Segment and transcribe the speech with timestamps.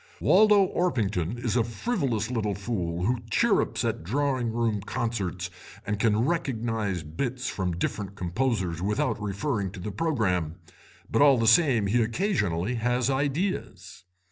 [0.19, 5.51] Waldo Orpington is a frivolous little fool who chirrups at drawing room concerts
[5.85, 10.55] and can recognise bits from different composers without referring to the programme,
[11.11, 14.03] but all the same he occasionally has ideas.